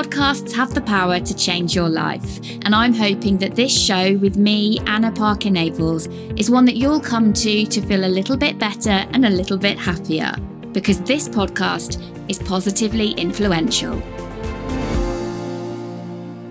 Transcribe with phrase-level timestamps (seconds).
[0.00, 4.38] Podcasts have the power to change your life, and I'm hoping that this show with
[4.38, 6.06] me, Anna Parker Naples,
[6.38, 9.58] is one that you'll come to to feel a little bit better and a little
[9.58, 10.34] bit happier,
[10.72, 12.00] because this podcast
[12.30, 14.00] is positively influential.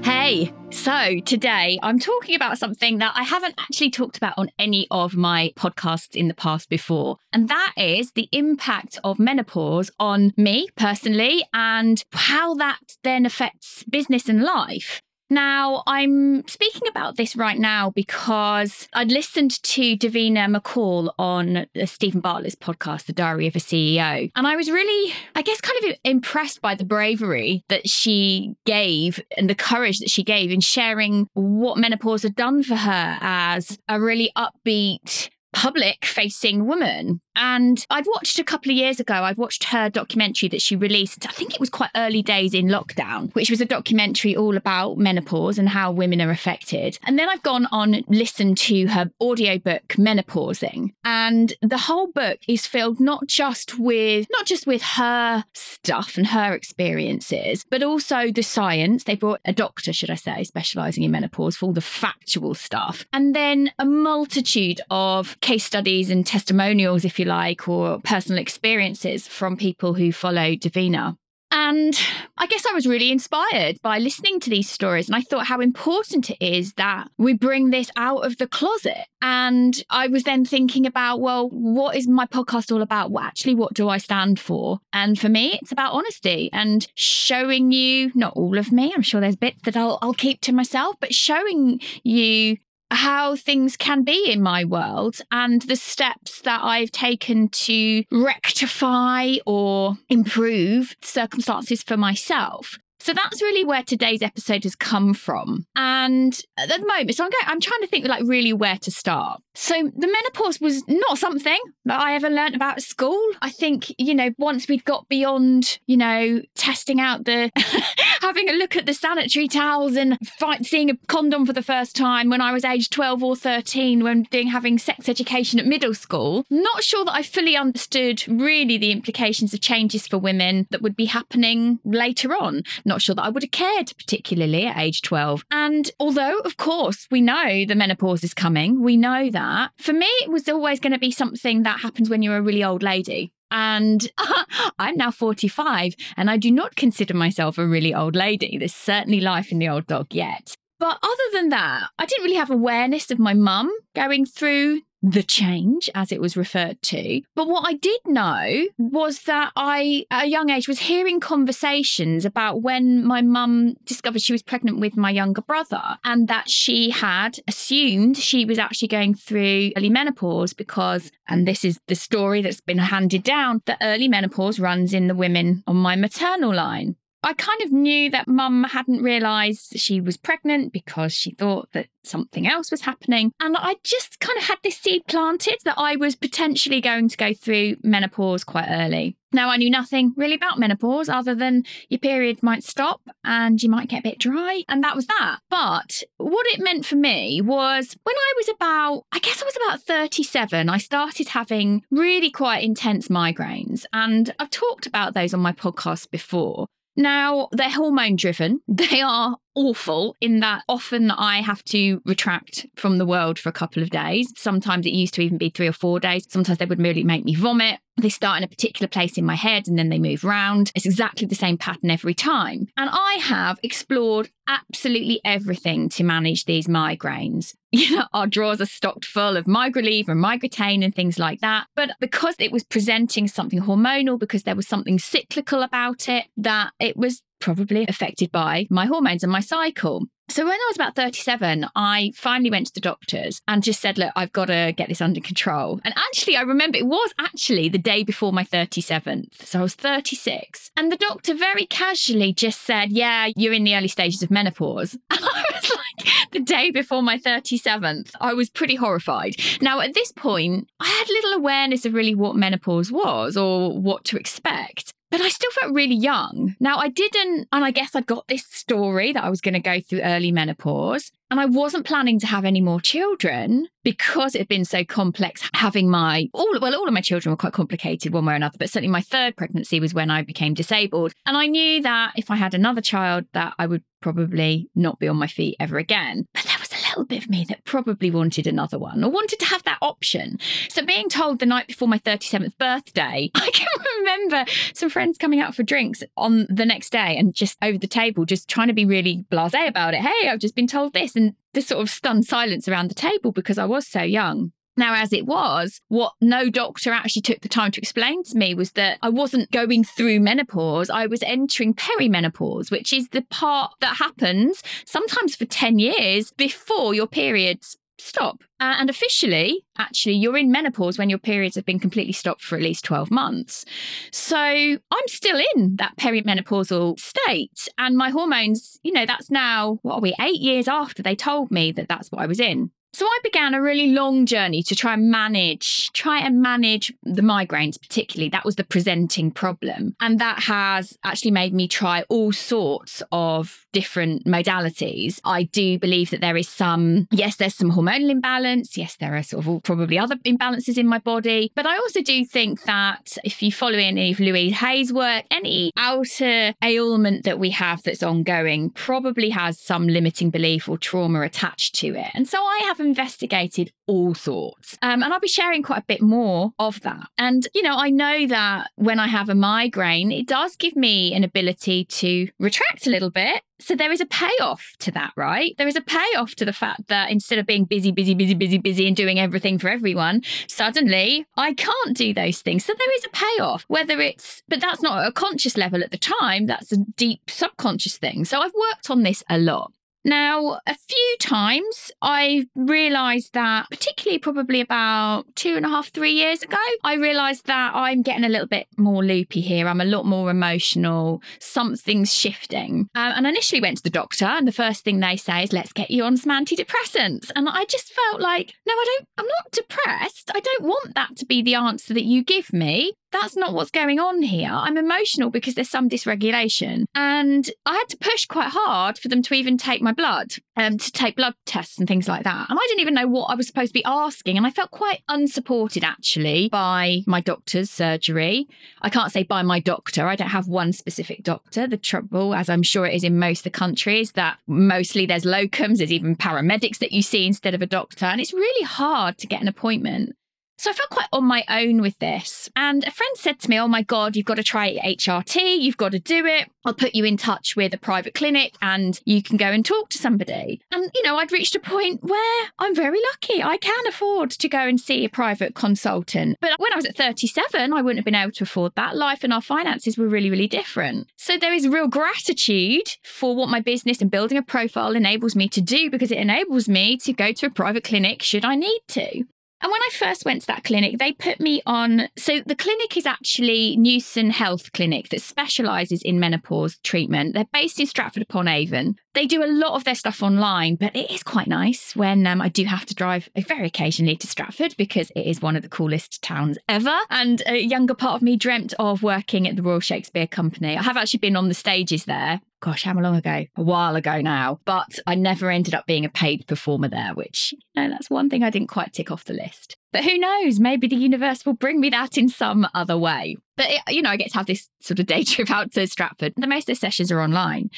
[0.04, 4.88] Hey, so today I'm talking about something that I haven't actually talked about on any
[4.92, 10.34] of my podcasts in the past before, and that is the impact of menopause on
[10.38, 15.02] me personally and how that then affects business and life.
[15.30, 22.20] Now, I'm speaking about this right now because I'd listened to Davina McCall on Steven
[22.20, 24.32] Bartlett's podcast, The Diary of a CEO.
[24.36, 29.22] And I was really, I guess, kind of impressed by the bravery that she gave
[29.38, 33.78] and the courage that she gave in sharing what menopause had done for her as
[33.88, 37.22] a really upbeat, public facing woman.
[37.40, 41.26] And I'd watched a couple of years ago, I'd watched her documentary that she released,
[41.28, 44.98] I think it was quite early days in lockdown, which was a documentary all about
[44.98, 47.00] menopause and how women are affected.
[47.04, 50.94] And then I've gone on listened to her audiobook Menopausing.
[51.06, 56.28] And the whole book is filled not just with not just with her stuff and
[56.28, 59.06] her experiences, but also the science.
[59.06, 63.06] They brought a doctor, should I say, specializing in menopause for all the factual stuff.
[63.14, 69.28] And then a multitude of case studies and testimonials, if you like, or personal experiences
[69.28, 71.16] from people who follow Davina.
[71.52, 72.00] And
[72.38, 75.08] I guess I was really inspired by listening to these stories.
[75.08, 79.08] And I thought how important it is that we bring this out of the closet.
[79.22, 83.10] And I was then thinking about, well, what is my podcast all about?
[83.10, 84.80] Well, actually, what do I stand for?
[84.94, 89.20] And for me, it's about honesty and showing you, not all of me, I'm sure
[89.20, 92.58] there's bits that I'll, I'll keep to myself, but showing you
[92.92, 99.36] how things can be in my world and the steps that I've taken to rectify
[99.46, 102.78] or improve circumstances for myself.
[103.02, 105.66] So that's really where today's episode has come from.
[105.76, 108.92] And at the moment, so I'm going, I'm trying to think like really where to
[108.92, 109.42] start.
[109.56, 113.22] So the menopause was not something that I ever learned about at school.
[113.42, 117.52] I think, you know, once we'd got beyond, you know, testing out the
[118.22, 121.96] having a look at the sanitary towels and fight, seeing a condom for the first
[121.96, 125.94] time when I was age 12 or 13 when doing having sex education at middle
[125.94, 130.82] school, not sure that I fully understood really the implications of changes for women that
[130.82, 135.02] would be happening later on not sure that I would have cared particularly at age
[135.02, 135.46] 12.
[135.52, 140.08] And although, of course, we know the menopause is coming, we know that, for me,
[140.22, 143.32] it was always going to be something that happens when you're a really old lady.
[143.52, 144.10] And
[144.80, 148.58] I'm now 45 and I do not consider myself a really old lady.
[148.58, 150.56] There's certainly life in the old dog yet.
[150.80, 155.24] But other than that, I didn't really have awareness of my mum going through the
[155.24, 157.22] change, as it was referred to.
[157.36, 162.26] But what I did know was that I, at a young age, was hearing conversations
[162.26, 166.90] about when my mum discovered she was pregnant with my younger brother and that she
[166.90, 172.42] had assumed she was actually going through early menopause because, and this is the story
[172.42, 176.96] that's been handed down, that early menopause runs in the women on my maternal line.
[177.22, 181.88] I kind of knew that mum hadn't realised she was pregnant because she thought that
[182.04, 183.34] something else was happening.
[183.42, 187.18] And I just kind of had this seed planted that I was potentially going to
[187.18, 189.18] go through menopause quite early.
[189.32, 193.70] Now, I knew nothing really about menopause other than your period might stop and you
[193.70, 195.40] might get a bit dry, and that was that.
[195.50, 199.58] But what it meant for me was when I was about, I guess I was
[199.68, 203.86] about 37, I started having really quite intense migraines.
[203.94, 206.68] And I've talked about those on my podcast before.
[207.00, 208.60] Now, they're hormone driven.
[208.68, 213.54] They are awful in that often I have to retract from the world for a
[213.54, 214.32] couple of days.
[214.38, 216.26] Sometimes it used to even be three or four days.
[216.30, 217.80] Sometimes they would merely make me vomit.
[217.98, 220.72] They start in a particular place in my head and then they move around.
[220.74, 222.68] It's exactly the same pattern every time.
[222.78, 227.56] And I have explored absolutely everything to manage these migraines.
[227.72, 231.68] You know, our drawers are stocked full of Migraleve and Migratane and things like that.
[231.76, 236.72] But because it was presenting something hormonal, because there was something cyclical about it, that
[236.80, 240.06] it was probably affected by my hormones and my cycle.
[240.30, 243.98] So when I was about 37, I finally went to the doctors and just said,
[243.98, 245.82] look, I've got to get this under control.
[245.84, 249.44] And actually, I remember it was actually the day before my 37th.
[249.44, 250.70] So I was 36.
[250.78, 254.96] And the doctor very casually just said, yeah, you're in the early stages of menopause.
[255.12, 259.36] And I was like, the day before my 37th, I was pretty horrified.
[259.62, 264.06] Now, at this point, I had little awareness of really what menopause was or what
[264.06, 264.94] to expect.
[265.12, 266.56] But I still felt really young.
[266.60, 269.60] Now, I didn't, and I guess I got this story that I was going to
[269.60, 271.12] go through early menopause.
[271.32, 275.48] And I wasn't planning to have any more children because it had been so complex
[275.54, 278.58] having my all well, all of my children were quite complicated one way or another,
[278.58, 281.14] but certainly my third pregnancy was when I became disabled.
[281.28, 285.08] And I knew that if I had another child, that I would probably not be
[285.08, 286.26] on my feet ever again.
[286.34, 286.58] But there
[286.90, 290.40] little bit of me that probably wanted another one or wanted to have that option.
[290.70, 293.68] So being told the night before my 37th birthday, I can
[294.00, 297.88] remember some friends coming out for drinks on the next day and just over the
[297.88, 300.02] table, just trying to be really blasé about it.
[300.02, 303.32] Hey, I've just been told this and this sort of stunned silence around the table
[303.32, 304.52] because I was so young.
[304.78, 308.54] Now, as it was, what no doctor actually took the time to explain to me
[308.54, 310.90] was that I wasn't going through menopause.
[310.90, 316.94] I was entering perimenopause, which is the part that happens sometimes for 10 years before
[316.94, 318.44] your periods stop.
[318.60, 322.56] Uh, and officially, actually, you're in menopause when your periods have been completely stopped for
[322.56, 323.66] at least 12 months.
[324.12, 327.68] So I'm still in that perimenopausal state.
[327.78, 331.52] And my hormones, you know, that's now, what are we, eight years after they told
[331.52, 332.72] me that that's what I was in.
[332.92, 337.22] So I began a really long journey to try and manage, try and manage the
[337.22, 338.30] migraines, particularly.
[338.30, 339.96] That was the presenting problem.
[340.02, 345.20] And that has actually made me try all sorts of different modalities.
[345.24, 348.78] I do believe that there is some, yes, there's some hormonal imbalance.
[348.78, 351.52] Yes, there are sort of probably other imbalances in my body.
[351.56, 355.72] But I also do think that if you follow any of Louise Hay's work, any
[355.78, 361.76] outer ailment that we have that's ongoing probably has some limiting belief or trauma attached
[361.76, 362.10] to it.
[362.14, 364.78] And so I have have investigated all sorts.
[364.82, 367.08] Um, and I'll be sharing quite a bit more of that.
[367.18, 371.14] And, you know, I know that when I have a migraine, it does give me
[371.14, 373.44] an ability to retract a little bit.
[373.62, 375.54] So there is a payoff to that, right?
[375.58, 378.58] There is a payoff to the fact that instead of being busy, busy, busy, busy,
[378.58, 382.64] busy and doing everything for everyone, suddenly I can't do those things.
[382.64, 385.98] So there is a payoff, whether it's, but that's not a conscious level at the
[385.98, 386.46] time.
[386.46, 388.24] That's a deep subconscious thing.
[388.24, 389.74] So I've worked on this a lot.
[390.06, 396.14] Now, a few times I realised that, particularly probably about two and a half, three
[396.14, 399.68] years ago, I realised that I'm getting a little bit more loopy here.
[399.68, 401.22] I'm a lot more emotional.
[401.40, 402.88] Something's shifting.
[402.96, 405.54] Um, and I initially went to the doctor, and the first thing they say is,
[405.54, 407.32] let's get you on some antidepressants.
[407.36, 410.32] And I just felt like, no, I don't, I'm not depressed.
[410.34, 413.72] I don't want that to be the answer that you give me that's not what's
[413.72, 414.52] going on here.
[414.52, 416.86] I'm emotional because there's some dysregulation.
[416.96, 420.78] And I had to push quite hard for them to even take my blood, um,
[420.78, 422.50] to take blood tests and things like that.
[422.50, 424.38] And I didn't even know what I was supposed to be asking.
[424.38, 428.48] And I felt quite unsupported actually by my doctor's surgery.
[428.82, 430.08] I can't say by my doctor.
[430.08, 431.68] I don't have one specific doctor.
[431.68, 435.26] The trouble, as I'm sure it is in most of the countries, that mostly there's
[435.26, 438.06] locums, there's even paramedics that you see instead of a doctor.
[438.06, 440.16] And it's really hard to get an appointment.
[440.60, 442.50] So I felt quite on my own with this.
[442.54, 445.58] And a friend said to me, Oh my God, you've got to try HRT.
[445.58, 446.50] You've got to do it.
[446.66, 449.88] I'll put you in touch with a private clinic and you can go and talk
[449.92, 450.60] to somebody.
[450.74, 453.42] And, you know, I'd reached a point where I'm very lucky.
[453.42, 456.38] I can afford to go and see a private consultant.
[456.42, 458.98] But when I was at 37, I wouldn't have been able to afford that.
[458.98, 461.08] Life and our finances were really, really different.
[461.16, 465.48] So there is real gratitude for what my business and building a profile enables me
[465.48, 468.82] to do because it enables me to go to a private clinic should I need
[468.90, 469.24] to.
[469.62, 472.08] And when I first went to that clinic, they put me on.
[472.18, 477.34] So the clinic is actually Newson Health Clinic that specialises in menopause treatment.
[477.34, 478.96] They're based in Stratford upon Avon.
[479.14, 482.42] They do a lot of their stuff online, but it is quite nice when um,
[482.42, 485.70] I do have to drive very occasionally to Stratford because it is one of the
[485.70, 486.98] coolest towns ever.
[487.10, 490.78] And a younger part of me dreamt of working at the Royal Shakespeare Company.
[490.78, 493.46] I have actually been on the stages there gosh, how long ago?
[493.56, 494.60] A while ago now.
[494.66, 498.30] But I never ended up being a paid performer there, which, you know, that's one
[498.30, 499.78] thing I didn't quite tick off the list.
[499.92, 500.60] But who knows?
[500.60, 503.38] Maybe the universe will bring me that in some other way.
[503.58, 505.88] But, it, you know, I get to have this sort of day trip out to
[505.88, 506.34] Stratford.
[506.38, 507.70] The most of the sessions are online.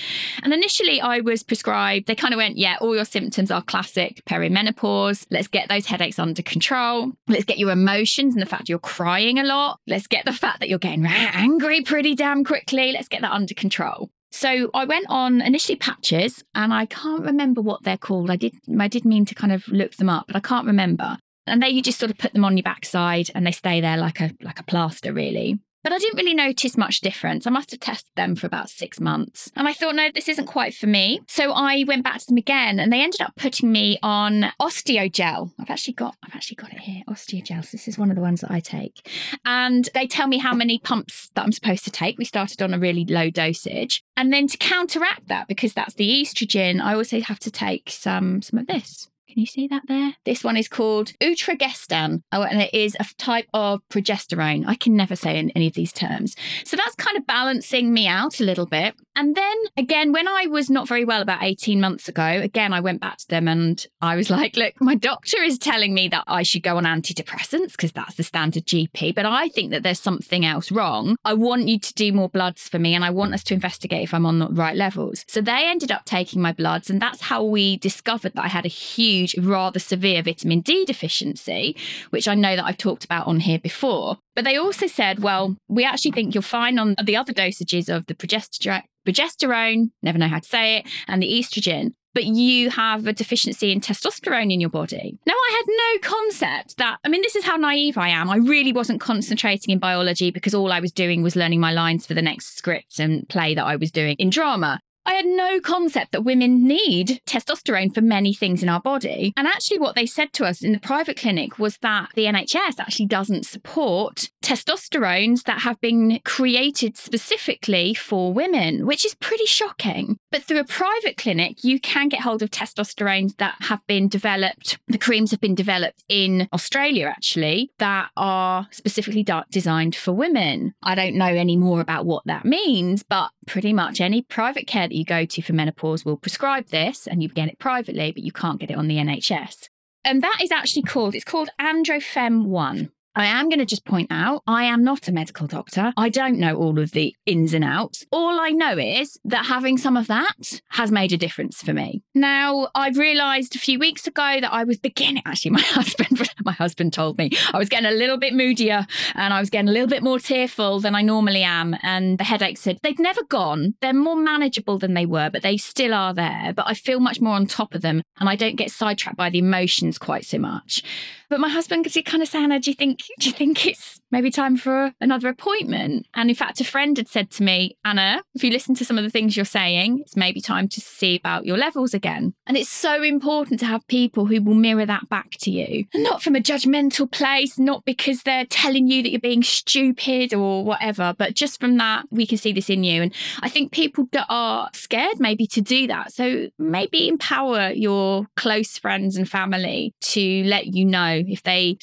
[0.43, 4.21] And initially, I was prescribed, they kind of went, yeah, all your symptoms are classic
[4.29, 5.25] perimenopause.
[5.29, 7.13] Let's get those headaches under control.
[7.27, 9.79] Let's get your emotions and the fact you're crying a lot.
[9.88, 12.91] Let's get the fact that you're getting angry pretty damn quickly.
[12.91, 14.09] Let's get that under control.
[14.31, 18.31] So I went on initially patches, and I can't remember what they're called.
[18.31, 21.17] I did I did mean to kind of look them up, but I can't remember.
[21.47, 23.97] And they you just sort of put them on your backside, and they stay there
[23.97, 25.59] like a like a plaster, really.
[25.83, 27.47] But I didn't really notice much difference.
[27.47, 29.51] I must have tested them for about six months.
[29.55, 31.21] And I thought, no, this isn't quite for me.
[31.27, 35.51] So I went back to them again and they ended up putting me on Oestrogel.
[35.59, 37.03] I've actually got I've actually got it here.
[37.09, 37.63] Oestrogel.
[37.63, 39.07] So this is one of the ones that I take.
[39.45, 42.17] And they tell me how many pumps that I'm supposed to take.
[42.17, 44.03] We started on a really low dosage.
[44.15, 48.41] And then to counteract that, because that's the estrogen, I also have to take some
[48.41, 50.15] some of this Can you see that there?
[50.25, 54.65] This one is called Utrogestan, oh, and it is a type of progesterone.
[54.67, 56.35] I can never say in any of these terms.
[56.65, 58.93] So that's kind of balancing me out a little bit.
[59.15, 62.79] And then again, when I was not very well about 18 months ago, again, I
[62.79, 66.23] went back to them and I was like, look, my doctor is telling me that
[66.27, 70.00] I should go on antidepressants because that's the standard GP, but I think that there's
[70.00, 71.15] something else wrong.
[71.23, 74.03] I want you to do more bloods for me and I want us to investigate
[74.03, 75.23] if I'm on the right levels.
[75.27, 78.65] So they ended up taking my bloods, and that's how we discovered that I had
[78.65, 81.75] a huge, rather severe vitamin D deficiency,
[82.09, 84.17] which I know that I've talked about on here before.
[84.35, 88.05] But they also said, well, we actually think you're fine on the other dosages of
[88.07, 93.07] the progesterone progesterone, never know how to say it, and the estrogen but you have
[93.07, 95.17] a deficiency in testosterone in your body.
[95.25, 98.29] Now, I had no concept that, I mean, this is how naive I am.
[98.29, 102.05] I really wasn't concentrating in biology because all I was doing was learning my lines
[102.05, 104.81] for the next script and play that I was doing in drama.
[105.05, 109.34] I had no concept that women need testosterone for many things in our body.
[109.36, 112.79] And actually, what they said to us in the private clinic was that the NHS
[112.79, 120.17] actually doesn't support testosterones that have been created specifically for women, which is pretty shocking.
[120.31, 124.79] But through a private clinic, you can get hold of testosterones that have been developed.
[124.88, 130.74] The creams have been developed in Australia, actually, that are specifically designed for women.
[130.81, 134.88] I don't know any more about what that means, but pretty much any private care
[134.88, 138.24] that you go to for menopause will prescribe this and you get it privately, but
[138.24, 139.69] you can't get it on the NHS.
[140.03, 142.91] And that is actually called, it's called AndroFeme 1.
[143.15, 145.91] I am going to just point out I am not a medical doctor.
[145.97, 148.05] I don't know all of the ins and outs.
[148.11, 152.03] All I know is that having some of that has made a difference for me.
[152.15, 156.53] Now, I've realized a few weeks ago that I was beginning actually my husband my
[156.53, 159.73] husband told me I was getting a little bit moodier and I was getting a
[159.73, 163.75] little bit more tearful than I normally am and the headaches said they've never gone.
[163.81, 167.19] They're more manageable than they were, but they still are there, but I feel much
[167.19, 170.37] more on top of them and I don't get sidetracked by the emotions quite so
[170.37, 170.83] much.
[171.31, 174.00] But my husband could kind of say, oh, do you think do you think it's
[174.11, 176.07] maybe time for another appointment?
[176.13, 178.97] And in fact, a friend had said to me, Anna, if you listen to some
[178.97, 182.33] of the things you're saying, it's maybe time to see about your levels again.
[182.47, 185.85] And it's so important to have people who will mirror that back to you.
[185.93, 190.33] And not from a judgmental place, not because they're telling you that you're being stupid
[190.33, 193.01] or whatever, but just from that, we can see this in you.
[193.01, 196.13] And I think people that are scared maybe to do that.
[196.13, 201.77] So maybe empower your close friends and family to let you know if they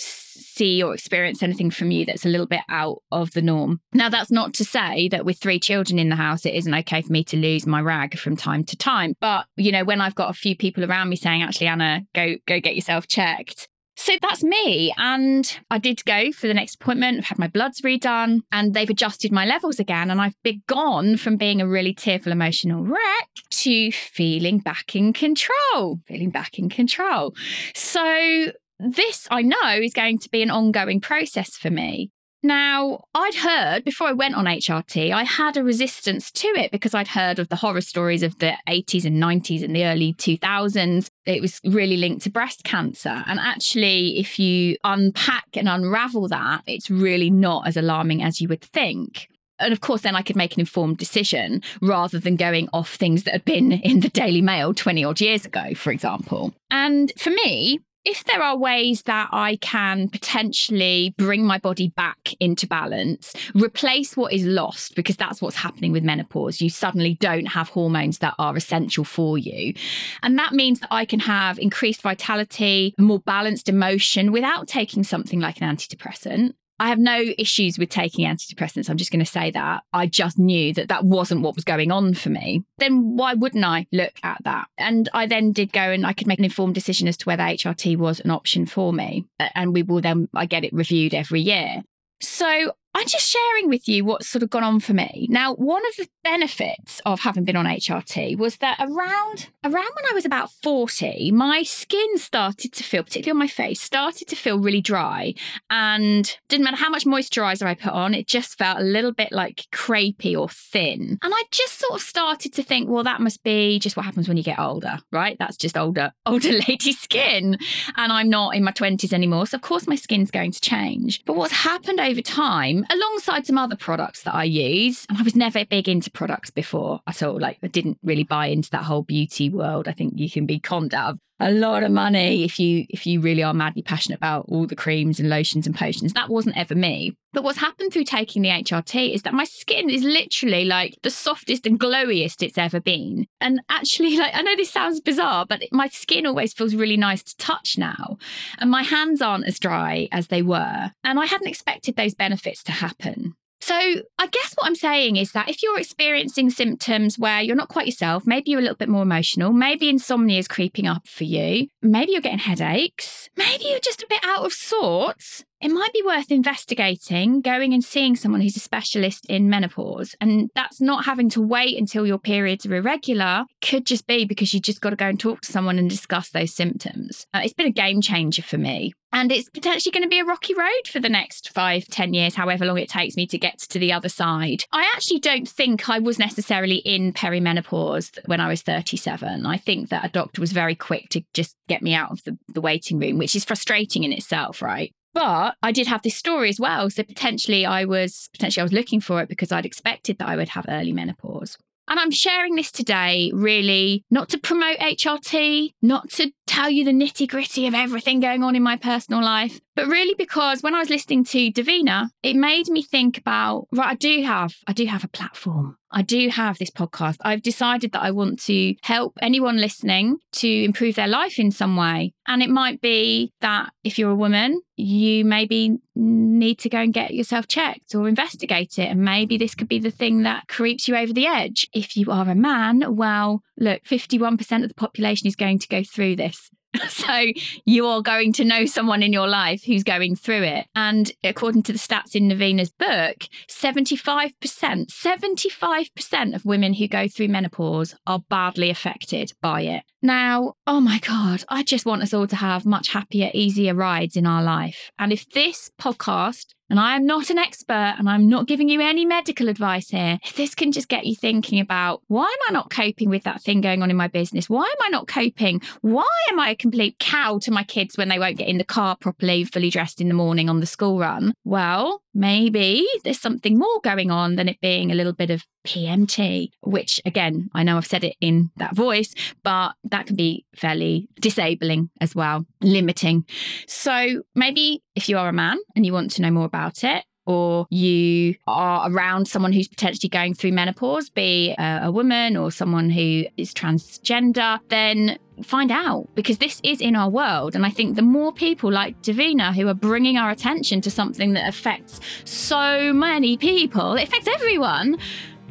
[0.58, 3.80] see or experience anything from you that's a little bit out of the norm.
[3.92, 7.00] Now, that's not to say that with three children in the house, it isn't okay
[7.02, 9.14] for me to lose my rag from time to time.
[9.20, 12.34] But, you know, when I've got a few people around me saying, actually, Anna, go,
[12.46, 13.68] go get yourself checked.
[13.96, 14.94] So that's me.
[14.96, 17.18] And I did go for the next appointment.
[17.18, 20.08] I've had my bloods redone and they've adjusted my levels again.
[20.08, 25.12] And I've been gone from being a really tearful, emotional wreck to feeling back in
[25.12, 27.34] control, feeling back in control.
[27.74, 32.10] So this I know is going to be an ongoing process for me.
[32.42, 36.94] Now, I'd heard before I went on HRT, I had a resistance to it because
[36.94, 41.10] I'd heard of the horror stories of the 80s and 90s and the early 2000s.
[41.26, 43.24] It was really linked to breast cancer.
[43.26, 48.46] And actually, if you unpack and unravel that, it's really not as alarming as you
[48.48, 49.28] would think.
[49.58, 53.24] And of course, then I could make an informed decision rather than going off things
[53.24, 56.54] that had been in the Daily Mail 20 odd years ago, for example.
[56.70, 62.32] And for me, if there are ways that I can potentially bring my body back
[62.40, 66.62] into balance, replace what is lost, because that's what's happening with menopause.
[66.62, 69.74] You suddenly don't have hormones that are essential for you.
[70.22, 75.38] And that means that I can have increased vitality, more balanced emotion without taking something
[75.38, 76.54] like an antidepressant.
[76.80, 78.88] I have no issues with taking antidepressants.
[78.88, 79.82] I'm just going to say that.
[79.92, 82.64] I just knew that that wasn't what was going on for me.
[82.78, 84.68] Then why wouldn't I look at that?
[84.78, 87.42] And I then did go and I could make an informed decision as to whether
[87.42, 89.24] HRT was an option for me.
[89.54, 91.82] And we will then, I get it reviewed every year.
[92.20, 95.26] So I'm just sharing with you what's sort of gone on for me.
[95.30, 100.10] Now, one of the benefits of having been on HRT was that around around when
[100.10, 104.36] I was about 40, my skin started to feel, particularly on my face, started to
[104.36, 105.34] feel really dry.
[105.70, 109.32] And didn't matter how much moisturizer I put on, it just felt a little bit
[109.32, 111.18] like crepey or thin.
[111.22, 114.28] And I just sort of started to think, well, that must be just what happens
[114.28, 115.36] when you get older, right?
[115.38, 117.58] That's just older, older lady skin.
[117.96, 119.46] And I'm not in my 20s anymore.
[119.46, 121.24] So of course my skin's going to change.
[121.24, 125.06] But what's happened over time alongside some other products that I use.
[125.08, 127.38] And I was never big into products before at all.
[127.38, 129.88] Like I didn't really buy into that whole beauty world.
[129.88, 133.06] I think you can be conned out of a lot of money if you if
[133.06, 136.12] you really are madly passionate about all the creams and lotions and potions.
[136.12, 137.16] That wasn't ever me.
[137.32, 141.10] But what's happened through taking the HRT is that my skin is literally like the
[141.10, 143.26] softest and glowiest it's ever been.
[143.40, 147.22] And actually, like I know this sounds bizarre, but my skin always feels really nice
[147.22, 148.16] to touch now.
[148.58, 150.92] And my hands aren't as dry as they were.
[151.04, 153.34] And I hadn't expected those benefits to happen.
[153.60, 157.68] So, I guess what I'm saying is that if you're experiencing symptoms where you're not
[157.68, 161.24] quite yourself, maybe you're a little bit more emotional, maybe insomnia is creeping up for
[161.24, 165.92] you, maybe you're getting headaches, maybe you're just a bit out of sorts, it might
[165.92, 170.14] be worth investigating going and seeing someone who's a specialist in menopause.
[170.20, 174.54] And that's not having to wait until your periods are irregular, could just be because
[174.54, 177.26] you just got to go and talk to someone and discuss those symptoms.
[177.34, 178.92] Uh, it's been a game changer for me.
[179.12, 182.34] And it's potentially going to be a rocky road for the next five, ten years,
[182.34, 184.64] however long it takes me to get to the other side.
[184.72, 189.46] I actually don't think I was necessarily in perimenopause when I was 37.
[189.46, 192.38] I think that a doctor was very quick to just get me out of the,
[192.48, 194.92] the waiting room, which is frustrating in itself, right?
[195.14, 196.90] But I did have this story as well.
[196.90, 200.36] So potentially I was potentially I was looking for it because I'd expected that I
[200.36, 201.56] would have early menopause.
[201.88, 206.90] And I'm sharing this today really not to promote HRT, not to tell you the
[206.90, 210.80] nitty gritty of everything going on in my personal life, but really because when I
[210.80, 214.86] was listening to Davina, it made me think about, right, I do have, I do
[214.86, 215.76] have a platform.
[215.92, 217.18] I do have this podcast.
[217.20, 221.76] I've decided that I want to help anyone listening to improve their life in some
[221.76, 222.12] way.
[222.26, 226.92] And it might be that if you're a woman, you maybe need to go and
[226.92, 228.90] get yourself checked or investigate it.
[228.90, 231.68] And maybe this could be the thing that creeps you over the edge.
[231.72, 235.84] If you are a man, well, look, 51% of the population is going to go
[235.84, 236.50] through this.
[236.88, 237.26] so
[237.64, 240.66] you are going to know someone in your life who's going through it.
[240.74, 247.28] And according to the stats in Davina's book, 75%, 75% of women who go through
[247.28, 249.82] menopause are badly affected by it.
[250.02, 254.16] Now, oh my God, I just want us all to have much happier, easier rides
[254.16, 254.90] in our life.
[254.98, 258.80] And if this podcast and I am not an expert and I'm not giving you
[258.80, 260.18] any medical advice here.
[260.36, 263.60] This can just get you thinking about why am I not coping with that thing
[263.60, 264.50] going on in my business?
[264.50, 265.62] Why am I not coping?
[265.80, 268.64] Why am I a complete cow to my kids when they won't get in the
[268.64, 271.32] car properly, fully dressed in the morning on the school run?
[271.44, 276.48] Well, maybe there's something more going on than it being a little bit of PMT,
[276.62, 281.08] which again, I know I've said it in that voice, but that can be fairly
[281.20, 283.24] disabling as well, limiting.
[283.66, 287.04] So maybe if you are a man and you want to know more about it,
[287.28, 292.50] or you are around someone who's potentially going through menopause, be a, a woman or
[292.50, 297.54] someone who is transgender, then find out because this is in our world.
[297.54, 301.34] And I think the more people like Davina who are bringing our attention to something
[301.34, 304.96] that affects so many people, it affects everyone,